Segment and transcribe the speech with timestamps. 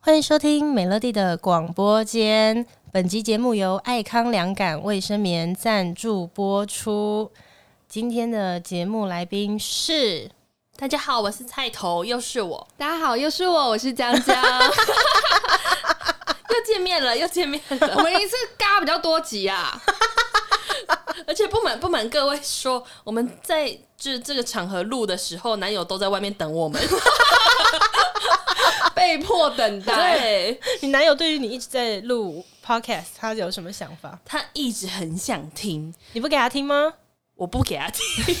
[0.00, 2.64] 欢迎收听美乐蒂的广播间。
[2.90, 7.30] 本集节目由爱康凉感卫生棉赞助播出。
[7.86, 10.30] 今天的节目来宾是，
[10.76, 12.66] 大家好，我是菜头，又是我。
[12.78, 14.34] 大家好，又是我，我是江江。
[16.48, 17.94] 又见面了，又见面了。
[17.98, 19.78] 我们一次嘎比较多集啊，
[21.54, 26.82] 不瞒不瞒各位说，我们在这这个场合录的时候，男友都在外面等我们。
[28.92, 30.18] 被迫等待。
[30.18, 34.18] 对，你男友对于你一直在录 podcast，他有什么想法？
[34.24, 36.94] 他一直很想听，你不给他听吗？
[37.36, 38.04] 我不给他听，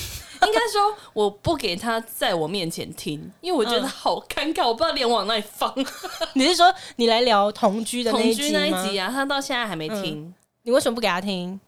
[0.46, 5.72] 应该说我不给他在我面前听，因为我觉得好尴尬，我不知道脸往哪里放。
[6.34, 8.58] 你是说你来聊同居的那一集吗？
[8.58, 10.26] 同居那一集啊，他到现在还没听。
[10.26, 11.60] 嗯，你为什么不给他听？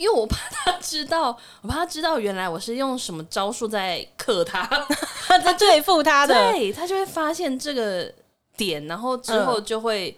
[0.00, 4.66] 因为我怕他知道，我怕他知道原来我是用什么招数在克他，
[5.44, 8.10] 在对付他的， 对，他就会发现这个
[8.56, 10.16] 点，然后之后就会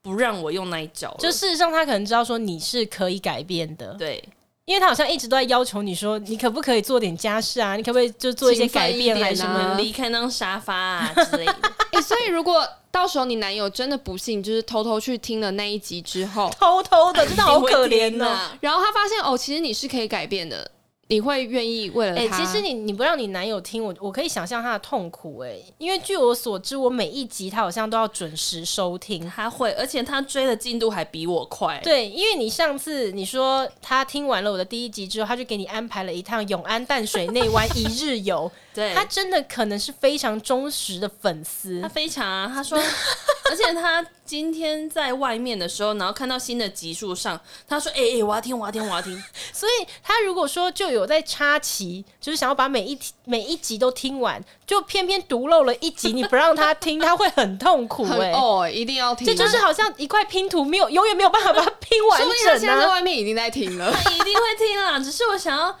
[0.00, 1.12] 不让我用那一招。
[1.18, 4.22] 就事实上，他可能知道说你是可以改变的，对，
[4.66, 7.74] 因为他好像一直都在要求你说，你可不可以做点家事啊？
[7.76, 11.52] 你可不可以就做一些改变，还是什么离开那张沙发啊之类的？
[11.92, 12.66] 哎、欸，所以如果。
[12.92, 18.56] 到时候你男友真的不幸就是偷偷去听了那一集之后， 偷偷的真的好可怜呐、啊。
[18.58, 20.70] 然后他发现哦，其实你是可以改变的。
[21.08, 22.20] 你会愿意为了他？
[22.20, 31.80] 哎、欸，其实你你不让你男友听我，我可以想象他的痛苦哎、欸，因为据我所知，我每一集他好像都要准时收听，他会，而且他追的进度还比我快。
[31.84, 38.50] 对，因为你上次你说他听完了我的第一集之后，他就给你安排了一趟永安淡水内湾一日游。
[38.76, 42.78] 对，他真的可能是非常忠实的粉丝，他非常啊，他说，
[43.48, 49.16] 而且他今天在外面的时候，然后看到新的集数上，他说：“哎、欸、哎、欸，我要听，我要听，我要听。”
[49.50, 58.32] 所以他如果说就有在插旗，就是想要把每一每一集都听完，就偏偏独漏了一集，你不让他听，他会很痛苦哎、欸。
[58.34, 62.34] 哦，一定要听，这就是好像一块拼图，没有永远没有办法把它拼完整、啊。
[62.36, 65.00] 所以他现在在外面已经在听了， 他一定会听了。
[65.00, 65.74] 只是我想要。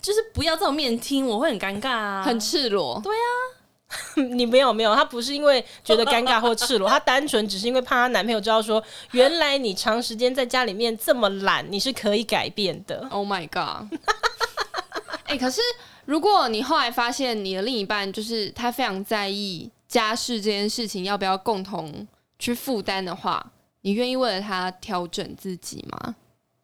[0.00, 3.00] 就是不要在我面前听，我会很尴尬啊，很赤裸。
[3.02, 8.82] 对啊， 你没有没有，他不是因为觉得尴尬或赤裸， 他单纯只是因为怕她男朋友知道说，
[9.12, 13.06] 原来你长时间在家里面这么懒，你是可以改变的。
[13.10, 13.88] Oh my god！
[15.24, 15.60] 哎、欸，可是
[16.04, 22.06] 如果你后来发现你的另一半就是他非常在意家事这件事情，要不要共同
[22.38, 26.14] 去负担的话，你愿意为了他调整自己吗？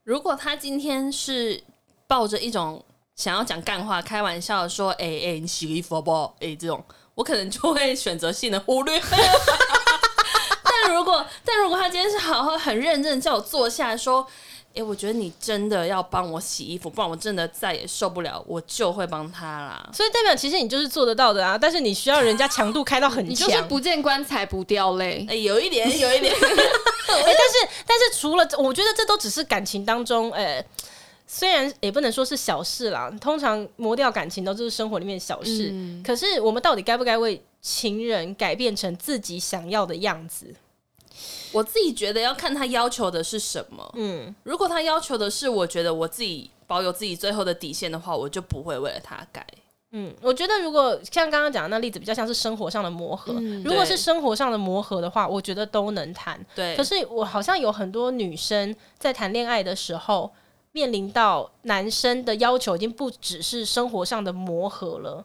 [0.05, 1.63] 如果他今天是
[2.07, 2.85] 抱着一种。
[3.17, 9.01] 想要讲干话、开玩笑说：“哎、欸、哎、欸，你洗个衣服好不好？”哎、欸，这种我可能就会选择性的忽略。
[10.65, 14.27] 但如果但如果他今天是好好很认真叫我坐下来说
[14.75, 19.89] ：“哎、欸，我觉得你真的要帮我洗衣服，不然我真的再也受不了。”我就会帮他啦。
[19.93, 25.25] 所以代表其实你就是做得到的啊，但是你需要人家强度开到很强，你就是不见棺材不掉泪。
[25.29, 26.35] 哎、欸，有一点，有一点。
[26.35, 26.57] 哎、欸，
[27.07, 30.67] 但是但是除了我觉得这都只是感情当中，哎、欸。
[31.27, 35.71] 虽然也不能说是小事啦，通常磨掉感情都是生活里面的小事。
[35.73, 40.55] 嗯、可是我们到底该不该为情人改变成自己想要的样子？
[41.53, 43.91] 我自己觉得要看他要求的是什么。
[43.97, 49.47] 嗯，如果他要求的是我觉得我自己保有自己最后的底线的话，我就不会为了他改。
[49.93, 53.33] 嗯，我觉得如果像刚刚讲的那例子，比较像是生活上的磨合。
[53.39, 56.39] 嗯、如果是生活上的磨合的话，我觉得都能谈。
[56.55, 60.31] 对，可是我好像有很多女生在谈恋爱的时候。
[60.75, 65.25] 面临到男生的要求已经不只是生活上的磨合了，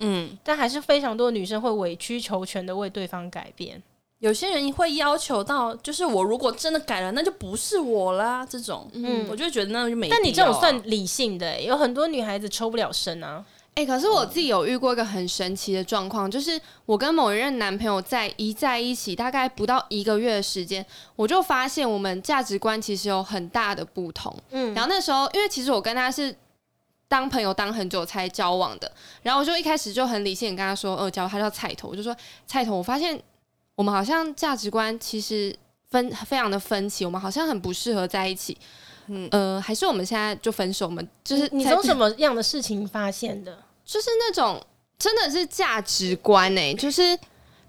[0.00, 3.80] 嗯，但还是非常多的女生会委曲求全的为对方改变。
[4.18, 8.44] 有些人会要求到，就是我如果真的改了，那就不是我啦。
[8.44, 10.10] 这种，嗯，我就觉得那就没啊。
[10.10, 13.44] 但你这种算理性的欸，有很多女孩子抽不了身啊。
[13.78, 20.84] 哎、欸，可是我自己有遇过一个很神奇的状况，就是我跟某一任男朋友在一在一起，大概不到一个月的时间，
[21.14, 24.36] 我就发现我们价值观其实有很大的不同。
[24.50, 26.34] 嗯，然后那时候，因为其实我跟他是
[27.06, 28.90] 当朋友当很久才交往的，
[29.22, 32.12] 然后我就一开始就很理性跟他说，呃，假如他叫菜头，我就说
[32.48, 33.22] 菜头，我发现
[33.76, 35.56] 我们好像价值观其实
[35.88, 38.58] 分非常的分歧，我们好像很不适合在一起。
[39.06, 40.86] 嗯，呃，还是我们现在就分手？
[40.86, 43.56] 我们就是你从什么样的事情发现的？
[43.88, 44.62] 就是那种
[44.98, 47.18] 真的是价值观哎、欸，就是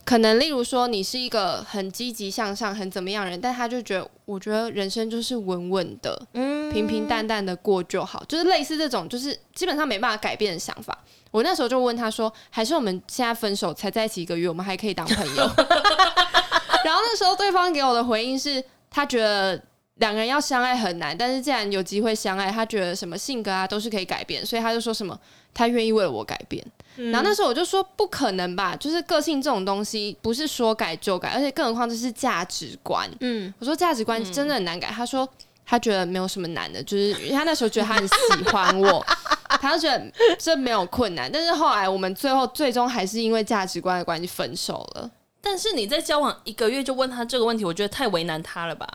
[0.04, 10.98] 可能例如说你是一个很积极向上、很怎么样人，但他就觉得我觉得人生就是稳稳的，嗯，平平淡淡的过就好，就是类似这种，就是基本上没办法改变的想法。
[11.32, 15.44] 我那时候就问他说，还是我们现在分手才在一起一个月，我们还可以当朋友？
[16.84, 18.62] 然后那时候对方给我的回应是，
[18.92, 19.64] 他觉得。
[20.00, 25.18] 两个人要相爱很难，但是既然有机会相爱，他觉得什么性格啊都是可以改变，所以他就说什么
[25.54, 26.66] 他愿意为了我改变。
[26.96, 33.10] 嗯、然后那时候我就说不可能吧，就是个性这种东西不是说改就改，而且更何况这是价值观。
[33.22, 34.90] 嗯，我说价值观真的很难改。
[34.90, 35.28] 嗯、他说
[35.66, 39.06] 他觉得没有什么难的，就是因为他那时候觉得他很喜欢我，
[39.62, 41.30] 他就觉得这没有困难。
[41.32, 45.12] 但是后来我们最后最终还是因为价值观的关系分手了。
[45.42, 48.88] 但是你在交往一个月就问他这个问题，我觉得太为难他了吧？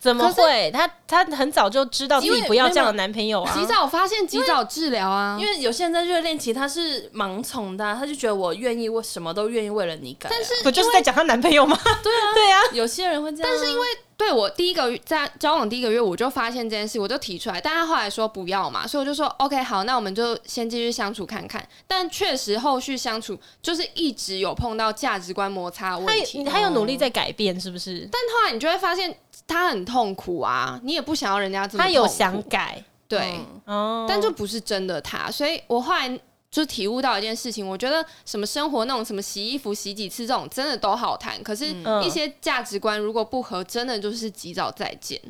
[0.00, 0.70] 怎么会？
[0.72, 3.52] 他他很早就知道自己不要这样的男朋友啊！
[3.54, 5.36] 及早发现，及早治疗啊！
[5.38, 10.28] 因为有些人在热恋期他是盲从的，他就觉得我愿意为什么都愿意为了你改。
[10.30, 11.78] 但是不就是在讲她男朋友吗？
[12.02, 13.50] 对啊， 对啊，有些人会这样。
[13.52, 13.86] 但是因为
[14.20, 21.66] 对我第一个在交往第一个月我就发现这件事，我就提出来，但他后来说不要嘛，所以我就说 OK 好，那我们就先继续相处看看。
[21.86, 28.06] 但确实后续相处就是一直有碰到价值观摩擦问题，他有努力在改变，是不是？
[28.12, 29.16] 但后来你就会发现。
[29.46, 31.82] 他很痛苦啊，你也不想要人家这么。
[31.82, 36.20] 他有想改，对，哦，但就不是真的他，所以我后来
[36.50, 41.66] 就体悟到一件事情，我觉得什么生活那种什么洗衣服洗几次这种真的都好谈，可是
[42.04, 45.20] 一些价值观如果不合，真的就是及早再见。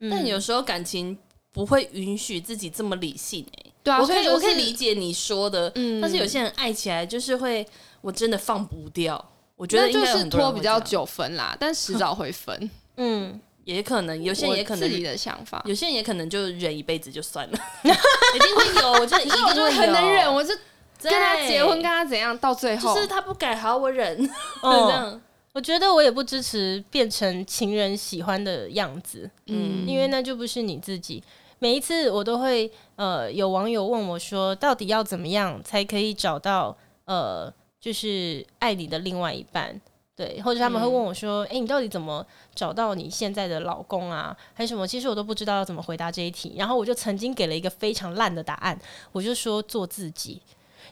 [0.00, 1.16] 嗯、但有时候感情
[1.52, 7.66] 不会允许自己这么理性哎、欸，对啊，我可以、就是、我可以理解你说的，嗯，但是有些人爱起来就是会，
[8.02, 12.70] 我真的放不掉，我觉得就是拖比较久分啦，但迟早会分。
[12.98, 18.92] 嗯，也可能有些人也可能自己的想法，有些人也可能就忍一辈子就算了， 一定会有。
[18.92, 20.54] 我觉得 一定会有，很能忍，我就
[21.02, 24.16] 跟他结婚，跟他怎样，到最后就是他不改，好我忍。
[24.62, 25.20] 这样，
[25.52, 31.20] 我觉得我也不支持变成情人喜欢的样子，嗯，因为那就不是你自己。
[31.58, 36.76] 每一次我都会，呃，有网友问我说，到底要怎么样才可以找到，
[37.06, 39.80] 呃，就是爱你的另外一半。
[40.16, 44.34] 对，或者他们会问我说：“哎、嗯，你到底怎么找到你现在的老公啊？
[44.54, 46.54] 还是什么？”其实我都不知道要怎么回答这一题。
[46.56, 48.78] 然后我就曾经给了一个非常烂的答案，
[49.12, 50.40] 我就说做自己。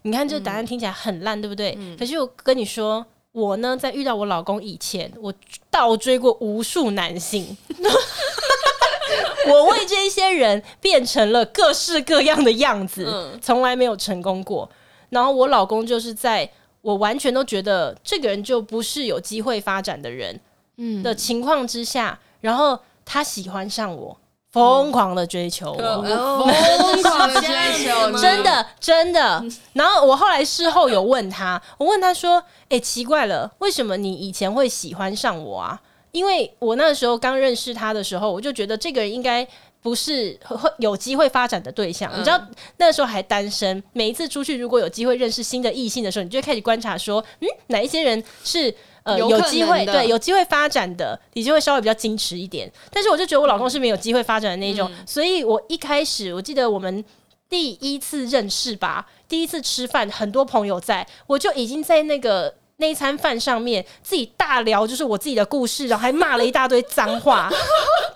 [0.03, 1.75] 你看这个答案听起来很烂，嗯、对不对？
[1.79, 5.33] 嗯、可是我跟你说，我呢在遇到我老公以前，我
[5.71, 7.57] 倒追过无数男性，
[9.49, 14.69] 我为这一些人变成了各式各样的样子，嗯、从来没有成功过。
[15.09, 16.51] 然后我老公就是在。
[16.85, 20.39] 我完全都觉得这个人就不是有机会发展的人，
[20.77, 24.15] 嗯的情况之下，然后他喜欢上我，
[24.53, 26.03] 疯狂的追求我，
[26.45, 29.43] 疯狂的追求，真的真的。
[29.73, 35.81] 然后我后来事后有问他，我问他说：“哎，奇怪了，为什么你以前会喜欢上我啊？
[36.13, 39.49] 因为我那时候刚认识他的时候，我就觉得这个人应该。”
[39.85, 42.41] 不是会有机会发展的对象，嗯、你知道
[42.79, 52.73] 那时候还单身，每一次出去如果有机会认识新的异性的时候，你就会开始观察说，嗯，哪一些人是呃有机会对有机会发展的，你就会稍微比较矜持一点。
[52.91, 57.05] 但是我就觉得我老公是没有机会发展的那一种，嗯、所以我一开始我记得我们
[57.51, 62.55] 第一次认识吧，第一次吃饭，很多朋友在，我就已经在那个。
[62.79, 67.49] 那一餐饭上面自己大聊，就是我自己的故事，然后还骂了一大堆脏话。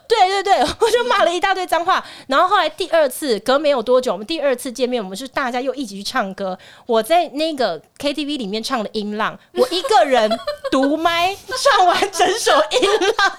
[0.08, 2.02] 对对对， 我就骂了一大堆脏话。
[2.28, 6.58] 然后后来第二次隔没有多久，我们第二次见面，我们是大家又一起去唱歌。
[6.86, 10.30] 我在那个 KTV 里面唱了《音浪》，我一个人
[10.70, 12.88] 独麦唱完整首《音
[13.18, 13.30] 浪》，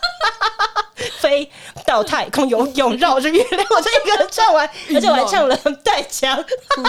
[1.20, 1.50] 飞
[1.86, 6.44] 到太空游泳绕着月亮，我这一个人唱完，而且我还唱了带枪，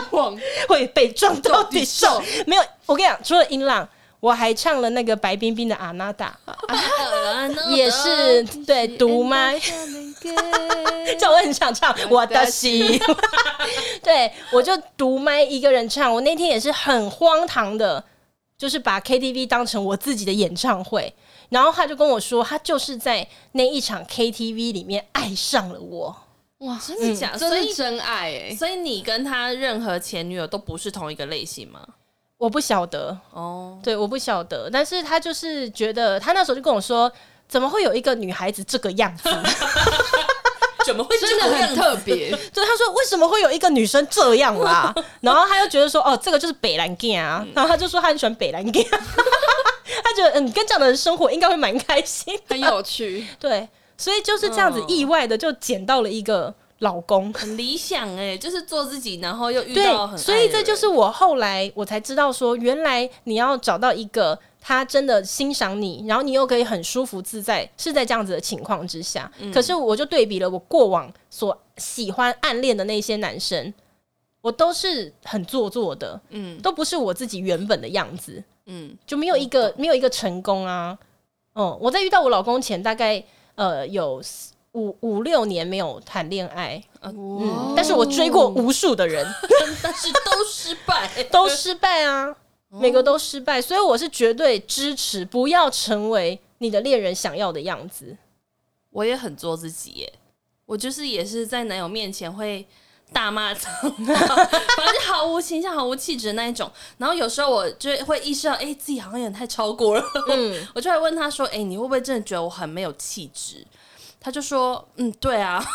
[0.69, 2.23] 会被撞到地上。
[2.47, 3.85] 没有，我跟你讲，除了《音浪》。
[4.21, 6.39] 我还唱了那个白冰冰的阿娜达，
[7.71, 9.59] 也是对独麦，
[11.19, 13.00] 这我很想唱我的心，
[14.03, 16.12] 对，我就独麦一个人唱。
[16.12, 18.05] 我那天也是很荒唐的，
[18.59, 21.15] 就是把 KTV 当成我自己的演唱会。
[21.49, 26.17] 然后他就跟我说，他就是在那一场 KTV 里面爱上了我。
[26.59, 27.39] 哇，真的假的？
[27.39, 28.55] 这是真爱欸。
[28.55, 31.81] 所以你跟他任何前女友都不是同一个类型吗？
[32.40, 37.12] 我不晓得哦，对，我不晓得，但是他就是觉得，他那时候就跟我说，
[37.47, 39.28] 怎么会有一个女孩子这个样子？
[40.87, 42.30] 怎么会真的很特别？
[42.54, 44.94] 对，他说为什么会有一个女生这样啦？
[45.20, 53.26] 然后他又觉得说，哦，这个就是北兰 gay 啊，然后他就说他很喜欢北兰 gay，他觉得嗯，跟这样的人生活应该会蛮开心，很有趣。
[53.38, 53.68] 对，
[53.99, 56.54] 所以就是这样子意外的就捡到了一个。
[56.80, 60.18] 老公很理想哎，就是做自己，然后又遇到很爱的人。
[60.18, 69.30] 所以这就是我后来我才知道说，原来你要找到一个他真的欣赏你，然后你又可以很舒服自在，是在这样子的情况之下。
[69.38, 73.72] 嗯、可是我就对比了我过往所喜欢暗恋的那些男生，
[74.40, 80.99] 我都是很做作的，嗯，都不是我自己原本的样子，嗯，就没有一个没有一个成功啊。
[81.54, 83.22] 嗯，我在遇到我老公前，大概
[83.54, 84.22] 呃有。
[84.73, 89.27] 五五六年没有谈恋爱，嗯，但是我追过无数的人，
[89.83, 92.35] 但是都失败， 都失败啊，
[92.69, 98.17] 每个都失败，所以我是绝对支持不要成为你的恋人想要的样子。
[98.91, 100.12] 我也很做自己耶，
[100.67, 102.67] 我就是也是在男友面前会
[103.12, 103.91] 大骂脏话，
[104.47, 106.71] 反正毫无形象、毫无气质的那一种。
[106.99, 110.05] 然后有时候我就会意识到，哎、欸，自己好像有点太超过了。
[110.29, 113.67] 嗯，我就会问他说，哎、欸，你会不会真的觉得我很没有气质？
[114.21, 115.65] 他就说：“嗯，对啊。”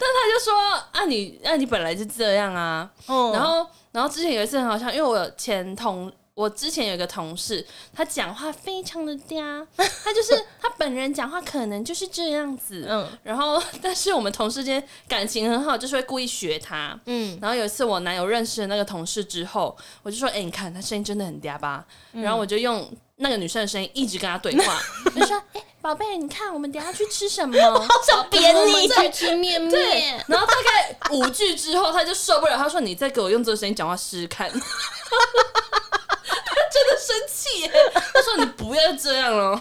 [0.00, 0.54] 但他就说
[0.92, 2.88] ：“啊你，你啊，你本来就这样啊。
[3.06, 12.86] 哦”然后，然后之前有一次很好笑，因为我有前同，我之前有一个同事，他讲话非常的嗲， 他就是他本人讲话可能就是这样子。
[12.88, 16.96] 嗯，然后但是我们同事间感情很好，就是会故意学他。
[17.06, 22.88] 嗯，然后有一次我男友认识了那个同事之后，我就说：“哎、欸，你看他声音真的很嗲吧？”嗯、然后我就用。
[23.20, 24.80] 那个女生的声音一直跟他对话，
[25.12, 27.58] 就说：“哎、欸，宝贝，你看我们等下去吃什么？
[27.60, 34.48] 好想扁你，去吃面面。”对，然后大概五句之后，他就受不了，他说：“你再给我用这个声音讲话试试看。”
[36.78, 37.72] 他真的生气耶，
[38.14, 39.60] 他说：“你不要这样了。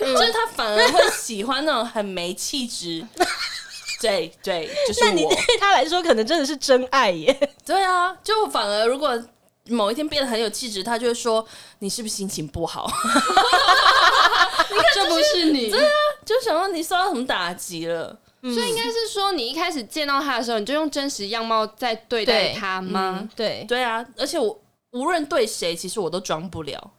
[0.00, 3.06] 嗯”就是他反而会喜欢那种很没气质。
[4.00, 5.06] 对对，就是我。
[5.06, 7.50] 那你对他来说，可能真的是真爱耶。
[7.64, 9.22] 对啊，就反而如果。
[9.68, 11.46] 某一天变得很有气质，他就会说
[11.78, 12.90] ：“你是不是心情不好？”
[14.68, 15.70] 你看，这不是你。
[15.70, 15.88] 对啊，
[16.26, 18.18] 就想说你受到什么打击了。
[18.42, 23.18] 嗯、所以应该是说，你一开始见到他的时候，你就用真实样貌在对待他吗？
[23.22, 24.60] 嗯、对对啊，而且我
[24.92, 26.90] 无论对谁，其实我都装不了。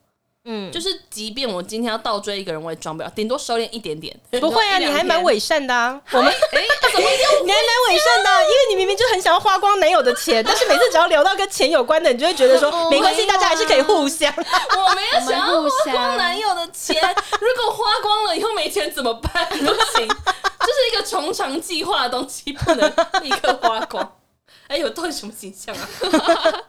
[0.45, 4.13] 嗯，就是即便我今天要倒追一个人，我也装不了，顶多收敛一点点。
[4.41, 6.01] 不会啊，你还蛮伪善的啊。
[6.11, 7.07] 我们哎，怎么
[7.45, 8.43] 你还蛮伪善的？
[8.43, 14.33] 因为你明明就很想要花光男友的钱，但是每次只要聊到跟钱有关的，你就会觉得说没关系，大家还是可以互相。
[14.35, 17.01] 我没有想要花光男友的钱，
[17.39, 19.47] 如果花光了以后没钱怎么办？
[19.47, 24.17] 不行，这是一个从长计划的东西，不能立刻花光。
[24.67, 26.63] 哎，我到底什么形象啊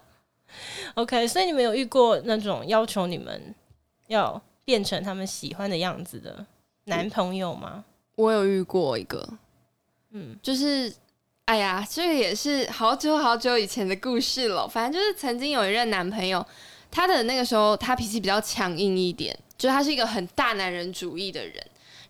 [0.94, 3.54] ？OK，所以你们有遇过那种要求你们？
[4.08, 6.44] 要变成他们喜欢的样子的
[6.84, 7.84] 男朋友吗？
[8.16, 9.26] 我有遇过一个，
[10.10, 10.94] 嗯，就是，
[11.46, 14.68] 哎呀，这个也是好久好久以前的故事了。
[14.68, 16.46] 反正就是曾经有一任男朋友，
[16.90, 21.54] 他的那个时候他脾气比较强硬一点，就他是一个很大男人主义的人。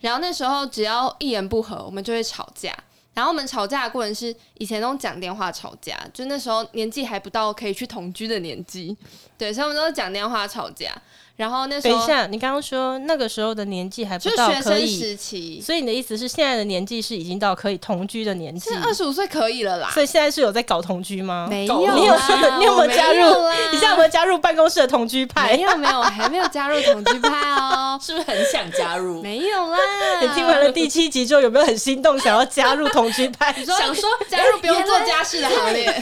[0.00, 2.76] 然后那时候只要一言不合，我们就会吵架。
[3.14, 8.96] 然后我们吵架的过程是以前都讲电话吵架，就那时候年纪还不到可以去同居的年纪，
[9.38, 10.92] 对，所以我们都是讲电话吵架。
[11.36, 18.70] 然后那时候，等一下，你刚刚说那个时候的年纪还不到可以，就学生时期，所以你的意思是现在的年纪是已经到可以同居的年纪？
[18.84, 19.90] 二十五岁可以了啦。
[19.92, 21.48] 所以现在是有在搞同居吗？
[21.50, 22.14] 没有，你有
[22.60, 23.50] 你有没有加入？
[23.72, 25.56] 你现在有没有加入办公室的同居派？
[25.56, 27.98] 没有没有，还没有加入同居派哦。
[28.02, 29.20] 是不是很想加入？
[29.20, 29.78] 没有啦。
[30.22, 33.52] 你听完了第七集之后，有没有很心动，想要加入同居派？
[33.66, 36.00] 想说加入不用做家事的行列。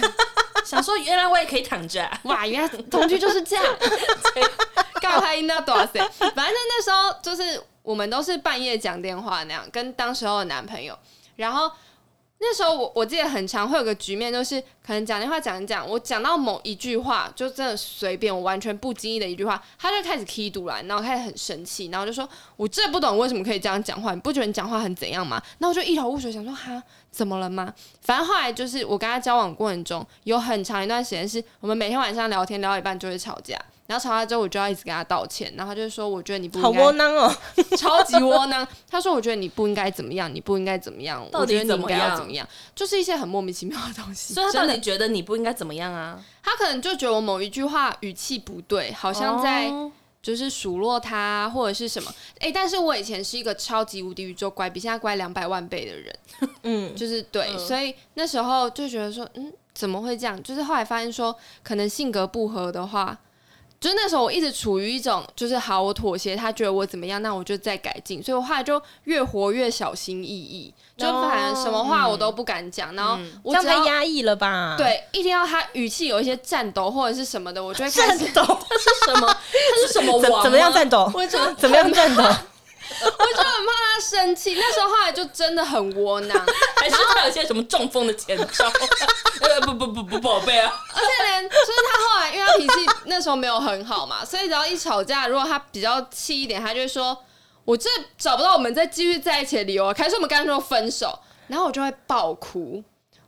[0.64, 2.46] 想说原来我也可以躺着，哇！
[2.46, 3.64] 原来同居就是这样。
[5.02, 6.00] 告他应该多少岁？
[6.18, 10.98] 反正那时候就是我们都是半夜讲电话那样，跟当时候的男朋友。
[11.36, 11.70] 然后
[12.38, 33.56] 那时候我我记得很长会有个局面，就是可能讲电话讲一讲，我讲到某一句话，就真的随便，我完全不经意的一句话，他就开始踢堵了，然后开始很生气，然后就说：“我真的不懂为什么可以这样讲话，你不觉得你讲话很怎样吗？”然后我就一头雾水，想说：“哈，怎么了吗？”反正后来就是我跟他交往过程中，有很长一段时间是我们每天晚上聊天聊到一半就会吵架。
[33.86, 35.52] 然后吵架之后，我就要一直跟他道歉。
[35.56, 36.78] 然后他就说：“我觉得你不应该……
[36.78, 37.34] 好窝囊哦，
[37.76, 41.22] 超级窝囊。”他说：“我觉得你不应该怎么样，你不应该怎么样。
[41.32, 46.24] 我觉得你应该要怎么样，就是一些很莫名其妙的东西。”所以他到底觉得你不应该怎么样啊？
[46.42, 49.70] 他可能就觉得我某一句话语气不对，好像在
[50.22, 52.08] 就是数落他或者是什么。
[52.38, 56.16] 哎、欸，但是我以前是一个超级无敌宇宙乖，比现在乖两百万倍的人。
[56.62, 60.40] 嗯，就是对，嗯、所以那时候就觉得说，嗯，怎么会这样？
[60.42, 63.18] 就是后来发现说，可能性格不合的话。
[63.82, 68.22] 就那时候，我一直处于一种就是好，我妥协，他觉得我怎么样，那我就再改进。
[68.22, 72.94] 所以我后来就越活越小心翼翼，就反正什么话我都不敢讲。
[72.94, 74.76] 然后我这样太压抑了吧？
[74.78, 78.40] 对，一听到他语气有一些颤抖或者是什么的，我就会开始抖。
[78.44, 79.26] 他是什么？
[79.26, 80.44] 他是什么王？
[80.44, 81.10] 怎么样颤抖？
[81.12, 82.22] 我就怎么样颤抖？
[83.00, 84.54] 我就很怕他生气。
[84.54, 86.46] 那时候后来就真的很窝囊，
[86.80, 88.70] 还是他有些什么中风的前兆？
[89.42, 90.72] 呃不不不不，宝贝啊！
[90.94, 97.16] 而且连就是他后来，因为他脾气那时候没有很好嘛，所以只要一吵架，如果他比较气一点，他就会说
[97.64, 101.18] ：“我这找不到我们再继续在一起的理由，还是我们干脆分手。”
[101.48, 102.82] 然后我就会爆哭。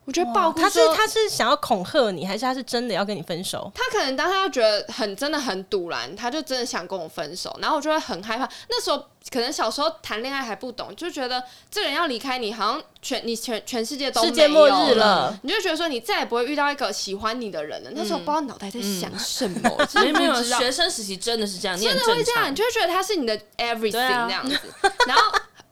[0.05, 3.73] 我觉得报复他是他是想要恐吓你，还是他是真的要跟你分手？
[3.75, 8.47] 他可能当他觉得很真的很堵然，他就真的想跟我分手，然后我就会很害怕。
[8.69, 8.99] 那时候
[9.31, 17.91] 可能小时候谈恋爱还不懂，就觉得这个人要离开你，好像全你全全世界都世界末日了，你就觉得说你再也不会遇到一个喜欢你的人了。
[17.91, 24.61] 嗯、那时候不知道脑袋在想 什么，没有没有，学生时期真的是这样，真的会这样，你就会觉得他是你的 everything、啊、这样子。
[25.07, 25.23] 然后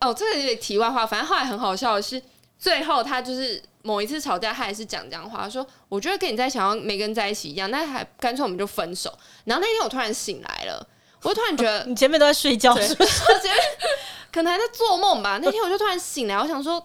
[0.00, 2.22] 哦，这个有点题外话，反正后来很好笑的是，
[2.58, 3.62] 最后他就是。
[3.82, 9.12] 某一次吵架，他也是讲这样话，说我觉得跟你在想要没跟在一起一样，那还干脆我们就分手。
[9.44, 10.86] 然后那天我突然醒来了，
[11.22, 13.22] 我就突然觉得你前面都在睡觉，是不是？
[14.32, 15.38] 可能还在做梦吧。
[15.42, 16.82] 那天我就突然醒来，我想说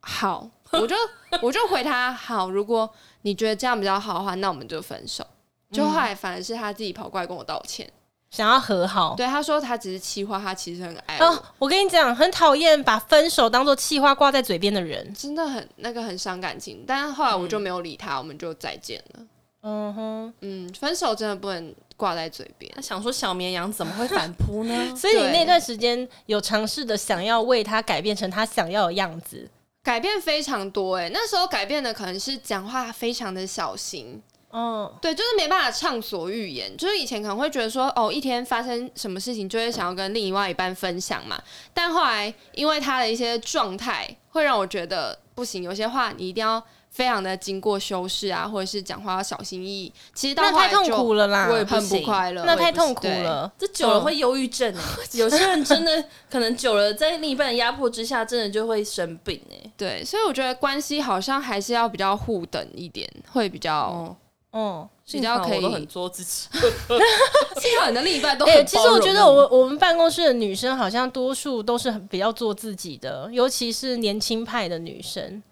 [0.00, 0.94] 好，我就
[1.40, 2.50] 我就回他好。
[2.50, 2.88] 如果
[3.22, 5.26] 你觉得这样比较好的话，那我们就分手。
[5.70, 7.90] 就后来反而是他自己跑过来跟我道歉。
[8.30, 11.24] 想要和好，对他说他只是气话，他其实很爱我。
[11.24, 16.84] 哦，我跟你讲，很讨厌把分手当做气话挂在嘴边的人，真的很那个很伤感情。
[16.86, 19.20] 但是后来我就没有理他，嗯、我们就再见了。
[19.62, 22.70] 嗯哼，嗯，分手真的不能挂在嘴边。
[22.76, 24.74] 他想说小绵羊怎么会反扑呢？
[24.94, 29.50] 所以你那段时间有尝试的想要为他改变成他想要的样子，
[29.82, 31.10] 改变非常多哎、欸。
[31.12, 34.22] 那时候改变的可能是讲话非常的小心。
[34.50, 36.74] 哦，对，就是没办法畅所欲言。
[36.76, 41.38] 就是以前可能会觉得说，哦，一天发生什么事情就会想要跟另外一半分享嘛。
[41.74, 45.62] 但后来因为他的一些状态，会让我觉得不行。
[45.62, 49.92] 有些话你一定要非常的经过修饰啊，或者是讲话要小心翼翼。
[50.14, 53.52] 其实到后来太痛苦了啦，我也很不快乐，那太痛苦了。
[53.58, 59.72] 这久了会忧郁症哎、欸， 有些人真的可能久了在另一半的压迫之下，真的就会生病哎、欸。
[59.76, 63.92] 对，所以我觉得关系好像还是要比较互等一点，会比较。
[63.94, 64.16] 嗯
[64.50, 66.48] 哦，比较可以很做自己，
[67.60, 68.64] 幸好你的另一半都很、欸。
[68.64, 75.42] 其实我觉得我我们办公室的女生好像多数都是很比较做自己的，尤其是年轻派的女生。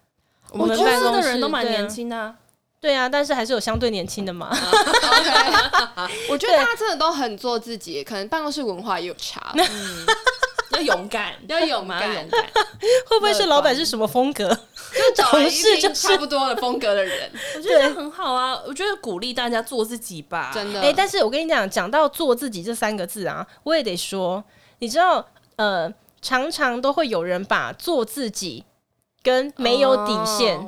[0.51, 2.35] 我们办公室的人都蛮年轻的、啊
[2.79, 4.49] 对，啊，但是还是有相对年轻的嘛。
[6.29, 9.53] 我觉得大家真的都很做自己，可能办公室文化也有差。
[9.55, 10.05] 嗯
[10.85, 12.45] 要勇敢，要勇敢，勇敢。
[13.07, 14.47] 会不会是老板是什么风格？
[14.47, 18.59] 就找一个差不多的风格的人， 我觉得很好啊。
[18.65, 20.79] 我觉得鼓励大家做自己吧，真的。
[20.79, 24.43] 哎、欸，但是我跟你讲，讲到做自己这三个字啊，我也得说，
[24.79, 25.25] 你知道，
[25.57, 28.63] 呃，常常都会有人把做自己
[29.21, 30.59] 跟没有底线，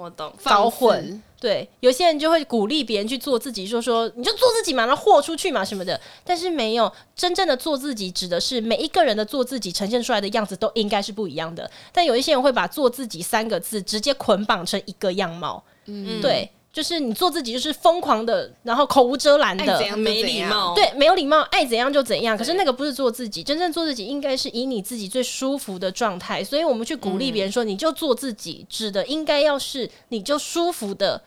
[0.43, 1.23] 搞混。
[1.39, 5.99] 对，有些人就会鼓励别人去做自己，说说你就做自己嘛，然后豁出去嘛什么的。
[6.25, 11.69] 但是没有真正的做自己，指的是每一个人的做自己呈现出来的样子都应该是不一样的。
[11.93, 16.51] 但有一些人会把“做自己”三个字直接捆绑成一个样貌，嗯，对。
[16.71, 20.75] 就是你做自己，就是疯狂的，然后口无遮拦的，怎样没礼貌。
[20.75, 22.37] 对，没有礼貌，爱怎样就怎样。
[22.37, 26.43] 可是那个不是做自己，真正做自己应该是以你自己最舒服的状态。
[26.43, 31.19] 所以我们去鼓励别人说，你就做自己，指的应该要是你就舒服的，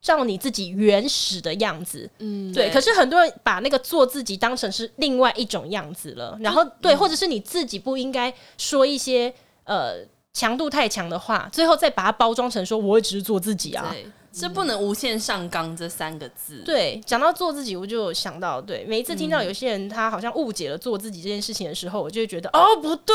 [0.00, 2.08] 照你自己原始的样子。
[2.20, 2.70] 嗯，对。
[2.70, 6.38] 可是很多人把那个做自己当成是另外一种样子了。
[6.40, 9.32] 然后对，或者是你自己不应该说一些
[9.64, 9.96] 呃
[10.32, 13.94] 强度太强的话，最后再把它包装成说我也只是做自己啊。
[14.32, 16.62] 是不能无限上纲这三个字。
[16.64, 23.14] 对，讲到做自己，我就想到，对，每一次听到有些人他好像误解了做自己这件事情的时候，我就会觉得，哦，不对，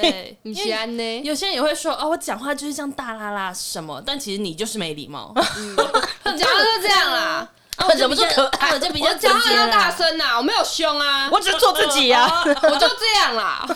[0.00, 1.20] 对，你喜欢呢？
[1.22, 5.32] 有些人也会说，哦，我讲话就是这样大啦啦什么，但其实你就是没礼貌。
[5.36, 5.76] 嗯，
[6.38, 13.66] 讲话就这样啦，啊，我忍不住可爱，我就比较讲话要大声呐，我没有凶啊，我只是做自己啊， 我就这样啦。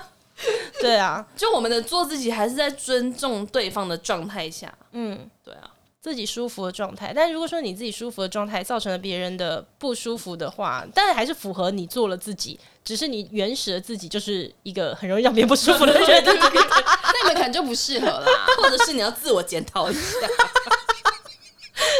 [0.80, 5.70] 对啊，就我们的做自己还是在尊重对方的状态下，嗯，对啊。
[6.06, 20.00] 自己舒服的状态，但如果说你自己舒服的状态造成了别人的不舒服的话，但是还是符合你做了自己，只是你原始的自己就是一个很容易让别人不舒服的人， 那你们可能就不适合啦，或者是你要自我检讨一下。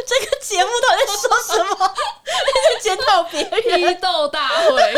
[0.06, 1.94] 这个节目到底在说什么？
[2.78, 4.94] 在检讨别人， 批斗大会，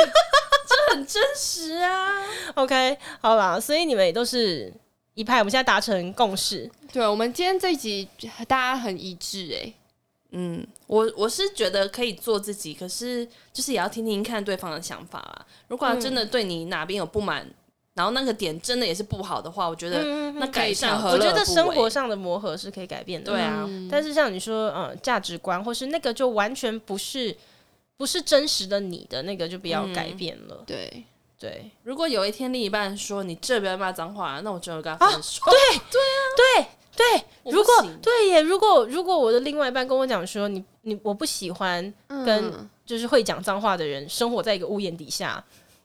[0.69, 2.13] 这很真实啊。
[2.57, 4.71] OK，好啦，所以你们也都是。
[5.19, 6.71] 一派，我们现在达成共识。
[6.93, 8.09] 对，我们今天这一集
[8.47, 9.73] 大家很一致哎。
[10.31, 15.47] 嗯，我我是觉得可以做自己，可是就是也要听听看对方的想法啦。
[15.67, 17.55] 如果他真的对你哪边有不满，嗯、
[17.95, 20.05] 然后那个点真的也是不好的话，我觉得
[20.35, 23.33] 那改善和，我觉得生活上的磨合是可以改变的。
[23.33, 27.37] 对啊，嗯、但是像你说，嗯，价值观或是那个就完全不是
[27.97, 30.59] 不是真实的你的那个，就不要改变了。
[30.61, 31.05] 嗯、对。
[31.39, 35.41] 对，如果有一天另一半说你这边骂脏话，那我就会跟他分手。
[35.45, 37.25] 啊、对对啊，对对。
[37.53, 41.95] 如果对耶，如果如果我的另外一半跟我讲说你你我不喜欢
[42.27, 45.43] 跟就是会讲脏话的人生活在一个屋檐底下，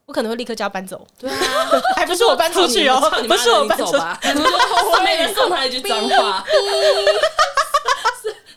[0.07, 1.05] 我可能会立刻叫他搬走。
[1.19, 1.37] 对啊，
[1.95, 4.19] 还不是我搬出去哦， 不是我搬走吧？
[4.83, 6.43] 后面送他一句脏话。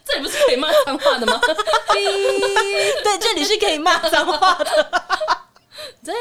[0.05, 1.39] 这里不是可以骂脏话的吗？
[1.93, 5.36] 对，这里是可以骂脏话的。
[6.07, 6.19] 对啊，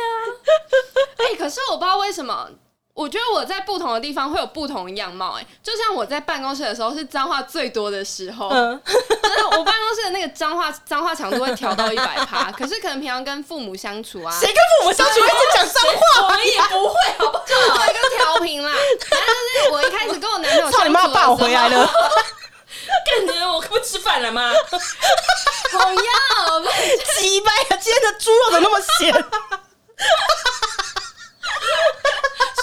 [1.18, 2.50] 哎、欸，可是我不知道为什么。
[2.96, 16.24] 我觉得我在不同的地方会有不同的样貌，哎，就像我在办公室的时候是脏话最多的时候，嗯，就是我办公室的那个脏话脏话强度会调到一百趴， 可是可能平常跟父母相处啊，谁跟父母相处会一直讲脏话？
[16.24, 17.44] 我们也不会，好不好？
[17.46, 18.72] 就做一个调频啦。
[19.10, 21.86] 反正就是我一开始跟我男朋友，操你妈，爸我回来了，
[23.06, 24.54] 干你我不吃饭了吗？
[25.74, 26.60] 好要，
[27.20, 27.76] 鸡掰啊！
[27.76, 29.26] 今天的猪肉怎么那么咸？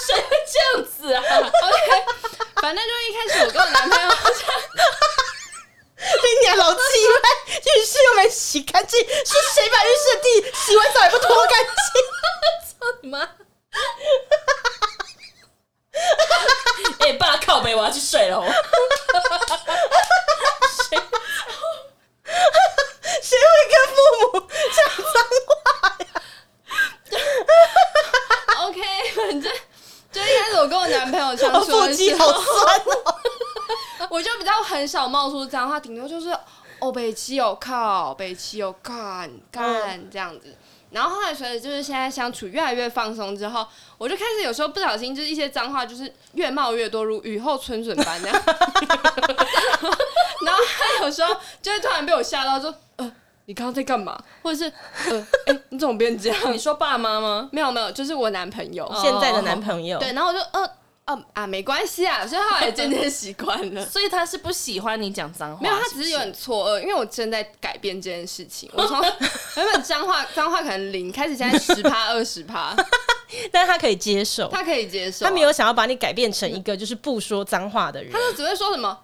[0.05, 1.87] 谁会这样子啊？OK，
[2.61, 4.07] 反正就一开始我跟我男朋友，
[5.97, 11.73] 你娘老鸡掰，浴室又没洗干净，是谁把浴室的地洗完澡也不拖干净？
[12.79, 13.17] 操你妈！
[16.99, 18.41] 哎、欸，爸靠北，我要去睡了。
[20.89, 20.97] 谁？
[23.21, 24.77] 谁会跟父母讲
[25.13, 25.13] 脏
[25.45, 25.61] 话
[25.99, 26.05] 呀
[28.61, 28.79] ？OK，
[29.15, 29.45] 反正。
[30.11, 32.27] 就一开始我跟我男朋友相处的时候，
[34.11, 36.29] 我就比较很少冒出脏话，顶多就是
[36.79, 40.53] 哦北七有靠，北七有干干这样子。
[40.91, 43.65] 然后后来随着就是现在相处越来越放松之后，
[43.97, 48.41] 我就开始有时候不小心就是一些脏话就是越冒越多，如雨后春笋般那样。
[50.45, 53.09] 然后他有时候就会突然被我吓到，说呃。
[53.45, 54.17] 你刚刚在干嘛？
[54.41, 54.71] 或者是，
[55.09, 56.53] 呃，哎、欸，你怎么变这样？
[56.53, 57.49] 你说爸妈吗？
[57.51, 59.99] 没有没有，就是我男朋友，现在的男朋友。
[59.99, 60.69] 对，然后我就，呃，
[61.05, 63.85] 呃啊，没关系啊，所以后来渐渐习惯了。
[63.87, 65.61] 所以他是不喜欢你讲脏话？
[65.61, 68.69] 没有，他只是有点错愕，因为我正在改变这件事情。
[68.73, 69.01] 我从
[69.57, 72.73] 原本脏话脏话可能零，开始现在十趴二十趴，
[73.51, 78.97] 但是他可以接受，他可以接受，他没有想要把你改变成一个就是不说脏话的人，他就只会说什么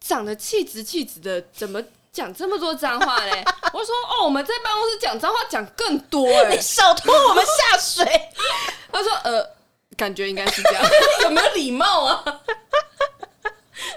[0.00, 1.82] 长得气质气质的，怎么？
[2.12, 3.44] 讲这么多脏话嘞！
[3.74, 8.06] 我说哦，我们在办公室讲脏话讲更多哎，你少拖我们下水。
[8.90, 9.46] 他说呃，
[9.96, 10.84] 感觉应该是这样，
[11.24, 12.22] 有没有礼貌啊？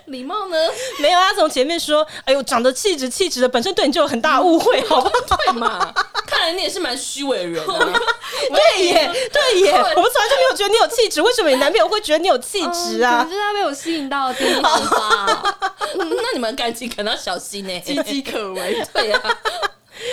[0.05, 0.57] 礼貌呢？
[0.99, 5.37] 没有，他从前面说，哎呦，长得气质气质的，本身对你就有很大误会，好不好？
[5.45, 5.93] 对嘛？
[6.25, 7.79] 看来你也是蛮虚伪的人啊。
[8.49, 13.23] 对耶，对耶，我们从来就没有觉得你有气质，为什么你男朋友会觉得你有气质啊？
[13.23, 15.57] 可是他被我吸引到的地方吧。
[15.95, 18.85] 那你们感情可能要小心呢，岌岌可危。
[18.93, 19.21] 对呀。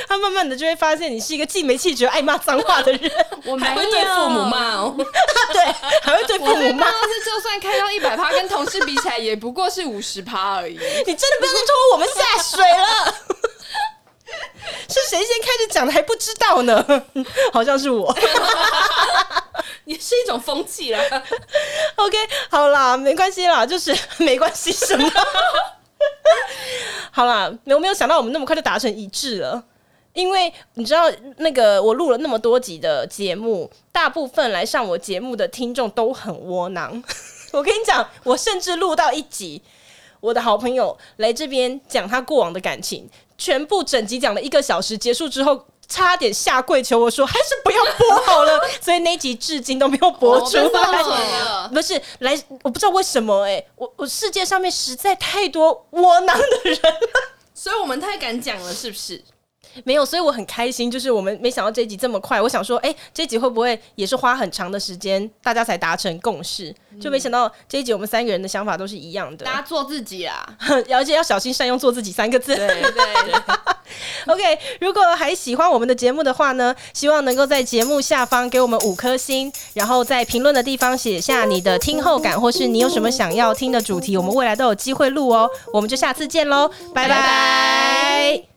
[0.09, 3.11] 他慢慢的就会发现你是一个既没气质又爱骂脏话的人，
[3.47, 5.65] 我没还会对父母骂哦， 对，
[6.03, 6.87] 还会对父母骂。
[6.91, 10.75] 但是就算开到一百趴，跟同事比起来也不过是五十趴而已。
[10.75, 13.15] 你真的不要再拖我们下水了。
[14.89, 16.85] 是谁先开始讲的还不知道呢？
[17.53, 18.15] 好像是我，
[19.85, 21.01] 也是一种风气啦。
[21.97, 22.17] OK，
[22.51, 25.09] 好啦，没关系啦，就是没关系什么。
[27.13, 29.63] 好啦，我没有想到我们那么快就达成一致了。
[30.17, 37.05] 因为你知道，那个我录了那么多集的节目，大部分来上我节目的听众都很窝囊。
[37.53, 39.61] 我跟你讲，我甚至录到一集，
[40.21, 48.59] 我的好朋友来这边讲他过往的感情，全部整集讲了一个小时，结束之后差点下跪求我说，还是不要播好了。
[48.81, 50.63] 所以那集至今都没有播出来。
[50.67, 56.99] 哦、不是来，我不知道为什么哎、欸，我我世界上面实在太多窝囊的人了，
[57.55, 59.23] 所以我们太敢讲了，是不是？
[59.85, 60.91] 没有，所以我很开心。
[60.91, 66.75] 就是我们没想到这一集这么快，我想说，哎，这一集会不会也是花很长的时间，大家才达成共识？
[66.93, 69.45] 嗯、就没想到这一集我们三个人的想法都是一样的。
[69.45, 70.47] 大家做自己啊，
[70.93, 72.55] 而且要小心善用“做自己”三个字。
[72.55, 72.93] 对对。
[72.93, 73.35] 对
[74.27, 85.49] OK，如果还喜欢我们的节目的话呢，希望能够在节目下方给我们五颗星，然后在评论的地方写下你的听后感，或是你有什么想要听的主题，我们未来都有机会录哦。
[85.73, 87.09] 我们就下次见喽，拜拜。
[87.09, 88.56] 拜拜。